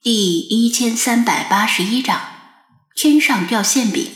[0.00, 2.20] 第一千三百八十一章，
[2.94, 4.08] 天上掉馅饼。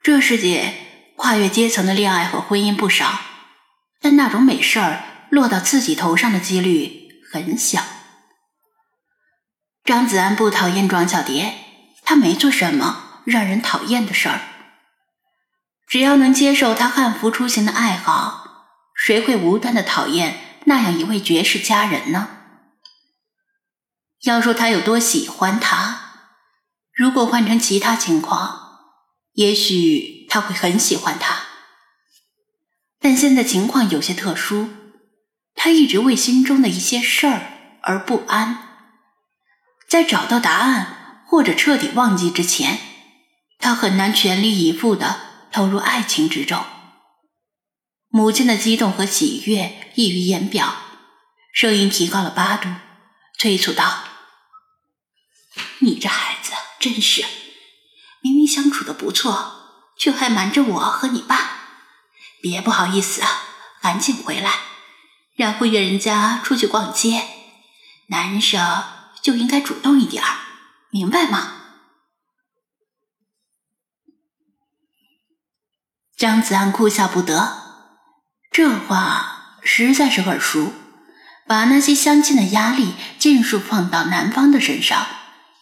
[0.00, 0.74] 这世界
[1.16, 3.18] 跨越阶层的恋爱和婚姻不少，
[4.00, 7.82] 但那种美事儿落到自己头上的几率很小。
[9.84, 11.54] 张子安不讨厌庄小蝶，
[12.04, 14.40] 他没做什么让人讨厌的事儿。
[15.88, 22.36] 只要能接受他汉服出行的爱好，谁会无端的讨厌那样一位绝世佳人呢？
[24.22, 26.00] 要说他有多喜欢他，
[26.92, 28.80] 如果换成其他情况，
[29.34, 31.44] 也许他会很喜欢他。
[33.00, 34.70] 但现在情况有些特殊，
[35.54, 38.58] 他一直为心中的一些事儿而不安，
[39.88, 42.80] 在找到答案或者彻底忘记之前，
[43.60, 45.20] 他很难全力以赴的
[45.52, 46.64] 投入爱情之中。
[48.08, 50.74] 母亲的激动和喜悦溢于言表，
[51.52, 52.68] 声音提高了八度，
[53.38, 54.07] 催促道。
[55.80, 57.24] 你这孩子真是，
[58.20, 61.56] 明明相处的不错，却还瞒着我和你爸。
[62.40, 63.28] 别不好意思啊，
[63.80, 64.52] 赶紧回来，
[65.36, 67.28] 然后约人家出去逛街。
[68.08, 68.84] 男生
[69.20, 70.22] 就应该主动一点，
[70.90, 71.54] 明白吗？
[76.16, 77.92] 张子安哭笑不得，
[78.50, 80.72] 这话实在是耳熟，
[81.46, 85.06] 把那些相亲的压力尽数放到男方的身上。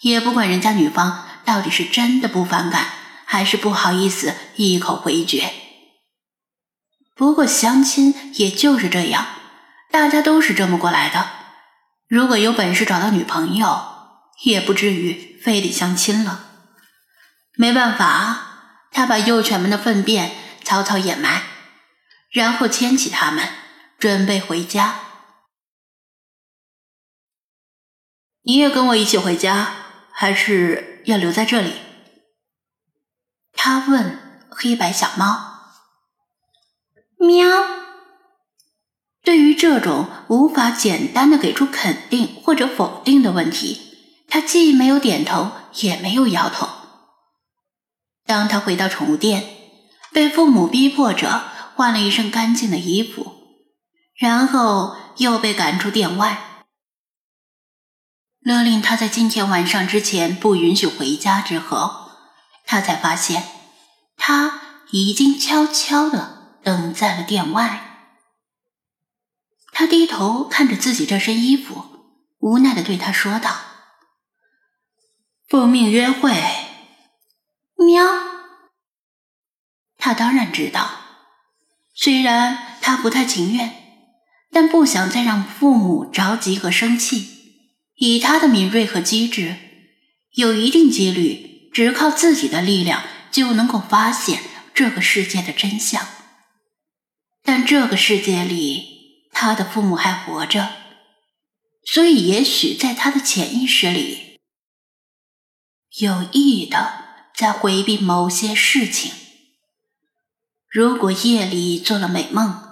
[0.00, 2.86] 也不管人家女方到底是真的不反感，
[3.24, 5.52] 还是不好意思一口回绝。
[7.14, 9.26] 不过相亲也就是这样，
[9.90, 11.30] 大家都是这么过来的。
[12.08, 16.44] 如果有本事找到女朋友，也不至于非得相亲了。
[17.54, 21.42] 没办法，他把幼犬们的粪便草草掩埋，
[22.30, 23.48] 然后牵起它们，
[23.98, 25.00] 准备回家。
[28.42, 29.85] 你也跟我一起回家。
[30.18, 31.74] 还是要留在这里？
[33.52, 35.74] 他问黑白小猫。
[37.18, 37.46] 喵。
[39.22, 46.66] 对于这种无法简单的给出肯定或者否定的问题，他既没有点头，也没有摇头。
[48.24, 49.44] 当他回到宠物店，
[50.12, 51.42] 被父母逼迫着
[51.74, 53.34] 换了一身干净的衣服，
[54.14, 56.55] 然后又被赶出店外。
[58.46, 62.12] 勒令他在今天晚上之前不允许回家之后，
[62.64, 63.42] 他才发现
[64.16, 64.60] 他
[64.92, 68.12] 已经悄悄的等在了店外。
[69.72, 71.86] 他低头看着自己这身衣服，
[72.38, 73.56] 无奈的对他说道
[75.50, 76.40] ：“奉命约会。”
[77.74, 78.06] 喵。
[79.98, 80.88] 他当然知道，
[81.96, 84.06] 虽然他不太情愿，
[84.52, 87.35] 但不想再让父母着急和生气。
[87.96, 89.56] 以他的敏锐和机智，
[90.32, 94.40] 有一定几率只靠自己的力量就能够发现
[94.74, 96.06] 这个世界的真相。
[97.42, 100.68] 但这个世界里，他的父母还活着，
[101.84, 104.40] 所以也许在他的潜意识里，
[105.98, 109.12] 有意的在回避某些事情。
[110.68, 112.62] 如果夜里做了美梦，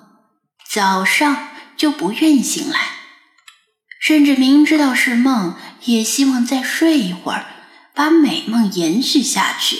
[0.68, 3.03] 早上就不愿意醒来。
[4.04, 5.56] 甚至明知道是梦，
[5.86, 7.46] 也希望再睡一会儿，
[7.94, 9.78] 把美梦延续下去。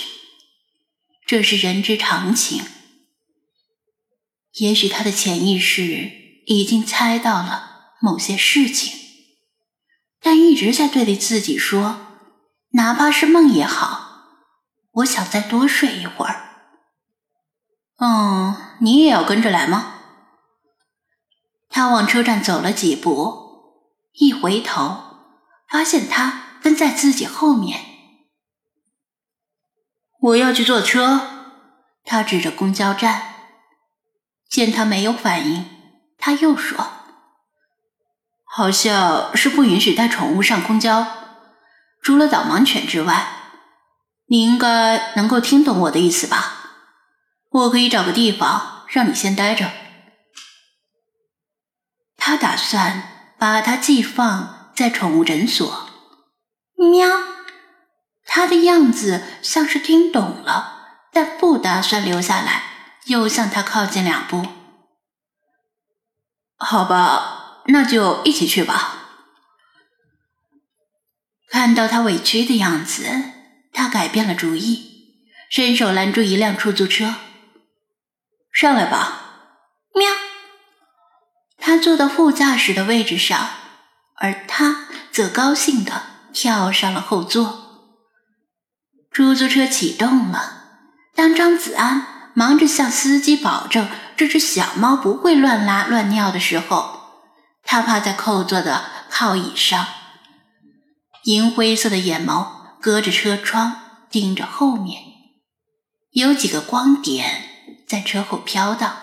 [1.26, 2.64] 这是人之常情。
[4.54, 6.10] 也许他的潜意识
[6.46, 8.98] 已经猜到了某些事情，
[10.22, 12.06] 但一直在对自己说
[12.72, 14.22] ：“哪怕是梦也好，
[14.92, 16.64] 我想再多睡一会儿。”
[18.00, 19.96] 嗯，你也要跟着来吗？
[21.68, 23.43] 他往车站走了几步。
[24.14, 25.18] 一回头，
[25.68, 27.80] 发现他跟在自己后面。
[30.20, 31.30] 我要去坐车。
[32.04, 33.34] 他指着公交站。
[34.48, 35.66] 见他没有反应，
[36.16, 36.78] 他又说
[38.44, 41.06] ：“好像是不允许带宠物上公交，
[42.00, 43.26] 除了导盲犬之外。
[44.26, 46.70] 你应该能够听懂我的意思吧？
[47.50, 49.72] 我可以找个地方让你先待着。”
[52.16, 53.13] 他打算。
[53.38, 55.88] 把它寄放在宠物诊所。
[56.76, 57.08] 喵，
[58.24, 62.62] 它的样子像是听懂了，但不打算留下来，
[63.06, 64.46] 又向他靠近两步。
[66.56, 69.00] 好吧，那就一起去吧。
[71.48, 73.04] 看到他委屈的样子，
[73.72, 77.14] 他改变了主意，伸手拦住一辆出租车。
[78.52, 79.20] 上来吧。
[79.94, 80.10] 喵。
[81.66, 83.48] 他坐到副驾驶的位置上，
[84.16, 87.88] 而他则高兴地跳上了后座。
[89.10, 90.64] 出租车启动了。
[91.14, 97.00] 当张子安忙着向司机保证这只小猫不会乱拉乱尿的时候，
[97.62, 99.86] 他趴在后座的靠椅上，
[101.22, 102.46] 银灰色的眼眸
[102.78, 105.02] 隔着车窗盯着后面，
[106.10, 107.48] 有几个光点
[107.88, 108.96] 在车后飘荡。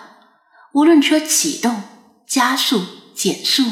[0.74, 1.82] 无论车启动、
[2.32, 2.82] 加速、
[3.14, 3.62] 减速、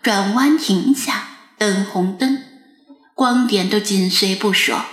[0.00, 2.44] 转弯、停下、等红灯，
[3.12, 4.84] 光点都紧随不舍。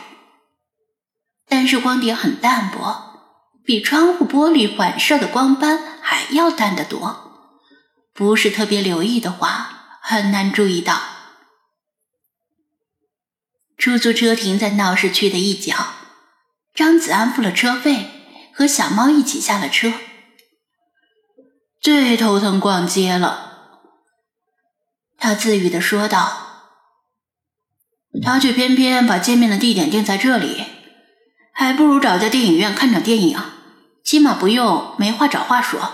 [1.47, 7.53] 但是光点很淡薄，比窗户玻璃反射的光斑还要淡得多。
[8.15, 11.00] 不是特别留意的话，很难注意到。
[13.77, 15.75] 出租车停在闹市区的一角，
[16.74, 19.94] 张子安付了车费，和小猫一起下了车。
[21.81, 23.80] 最头疼逛街了，
[25.18, 26.50] 他自语的说道。
[28.22, 30.63] 他却偏偏把见面的地点定在这里，
[31.51, 33.39] 还不如找家电影院看场电影，
[34.04, 35.92] 起码不用没话找话说。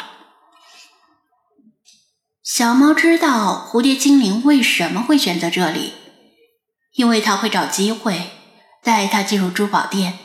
[2.44, 5.94] 小猫知道蝴蝶精灵为什么会选择这里，
[6.95, 8.31] 因为他会找机会
[8.83, 10.19] 带他进入珠宝店，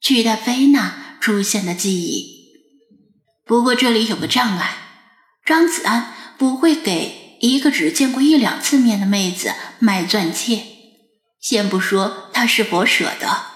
[0.00, 2.54] 取代菲娜出现的记忆。
[3.44, 4.78] 不过这里有个障碍。
[5.44, 10.64] 张子安不会给一个只见过一两次面的妹子卖钻戒，
[11.40, 13.46] 先不说他是否舍得，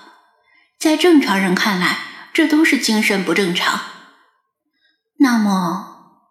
[0.79, 1.99] 在正常人看来，
[2.33, 3.81] 这都是精神不正常。
[5.19, 6.25] 那么，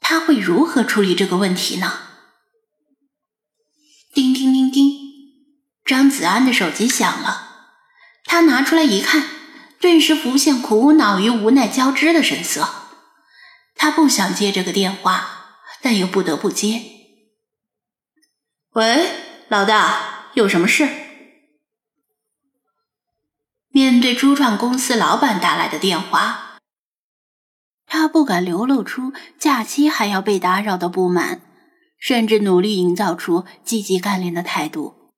[0.00, 1.98] 他会如何处理这个问题呢？
[4.14, 4.92] 叮叮叮叮，
[5.84, 7.72] 张子安的手机响了，
[8.24, 9.24] 他拿出来一看，
[9.80, 12.81] 顿时浮现苦恼与无奈交织的神色。
[13.82, 16.82] 他不想接这个电话，但又不得不接。
[18.74, 19.10] 喂，
[19.48, 20.88] 老大，有什么事？
[23.70, 26.60] 面对珠创公司老板打来的电话，
[27.84, 31.40] 他不敢流露出假期还要被打扰的不满，
[31.98, 35.10] 甚至努力营造出积极干练的态度，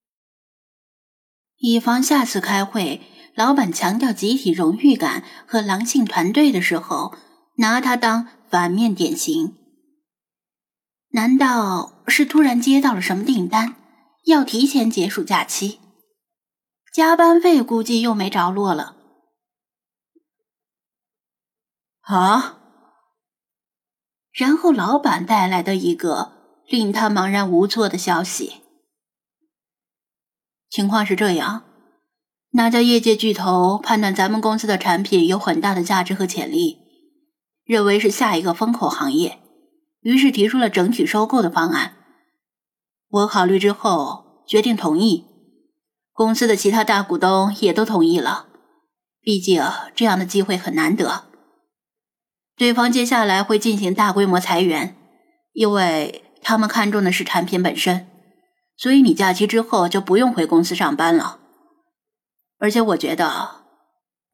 [1.59, 3.03] 以防下次开会，
[3.35, 7.15] 老板强调集体荣誉感和狼性团队的时候，
[7.57, 8.29] 拿他当。
[8.55, 9.57] 反面典型？
[11.09, 13.75] 难道是突然接到了什么订单，
[14.27, 15.81] 要提前结束假期？
[16.93, 18.95] 加班费估计又没着落了。
[22.03, 22.61] 啊！
[24.31, 28.61] 然后老板带来的一个令他茫然无措的消息：
[30.71, 31.65] 情况是这样，
[32.51, 36.84] 那家业界巨头判断咱们公司的产品有很大的价值和潜力。
[37.65, 39.39] 认为是下一个风口行业，
[40.01, 41.97] 于是提出了整体收购的方案。
[43.09, 45.25] 我考虑之后决定同意，
[46.13, 48.47] 公司的其他大股东也都同意了。
[49.21, 49.63] 毕竟
[49.95, 51.25] 这样的机会很难得。
[52.57, 54.97] 对方接下来会进行大规模裁员，
[55.53, 58.07] 因为他们看重的是产品本身。
[58.77, 61.39] 所以你假期之后就不用回公司上班了。
[62.59, 63.65] 而且我觉得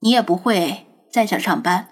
[0.01, 1.89] 你也不会再想上班。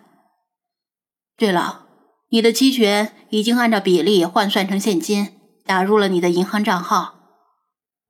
[1.38, 1.86] 对了，
[2.30, 7.14] 你的期权已经按照比例换算成现金，打入了你的银行账号。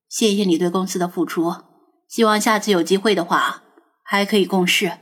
[0.09, 1.55] 谢谢你对公司的付出，
[2.09, 3.63] 希望下次有机会的话
[4.03, 4.93] 还可以共事。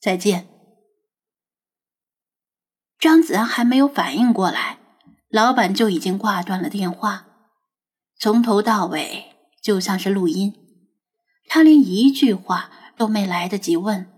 [0.00, 0.46] 再见。
[3.00, 4.78] 张子安还没有反应过来，
[5.28, 7.26] 老板就已经挂断了电话，
[8.16, 10.54] 从头到尾就像是录音，
[11.48, 14.12] 他连一句话都没来得及问。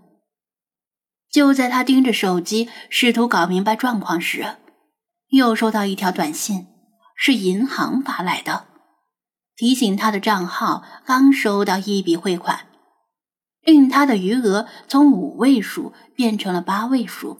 [1.31, 4.57] 就在他盯着手机，试图搞明白状况时，
[5.29, 6.67] 又收到一条短信，
[7.15, 8.65] 是银行发来的，
[9.55, 12.67] 提醒他的账号刚收到一笔汇款，
[13.61, 17.37] 令他的余额从五位数变成了八位数，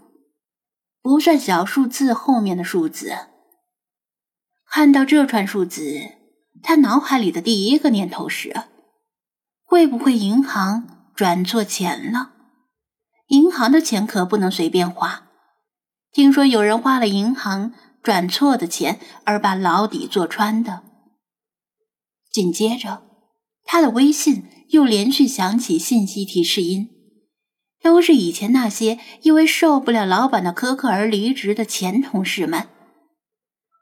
[1.01, 3.12] 不算小数字后面的数字。
[4.69, 6.00] 看到这串数字，
[6.62, 8.53] 他脑海里的第一个念头是：
[9.63, 12.34] 会不会银行转错钱了？
[13.29, 15.27] 银行的钱可不能随便花。
[16.12, 20.83] 听说有人花了银行转错的钱，而把牢底坐穿的。
[22.31, 23.03] 紧接着，
[23.63, 26.89] 他的微信又连续响起信息提示音，
[27.83, 32.67] 都是以前那些因为受不了老板的苛刻而离职的前同事们，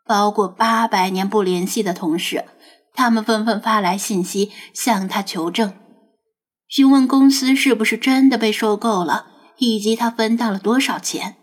[0.05, 2.43] 包括八百年不联系的同事，
[2.93, 5.73] 他们纷纷发来信息向他求证，
[6.67, 9.36] 询问公司是不是真的被收购了。
[9.57, 11.37] 以及他分到了多少钱？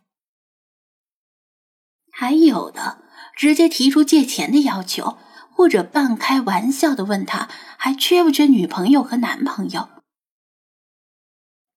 [2.11, 3.03] 还有的
[3.37, 5.19] 直接提出借钱的要求，
[5.51, 9.89] 或者半开玩笑的问他还缺不缺女朋友和男朋友。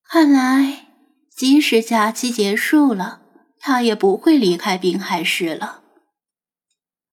[0.04, 0.88] 看来，
[1.36, 3.22] 即使假期结束了，
[3.60, 5.84] 他也不会离开滨海市了。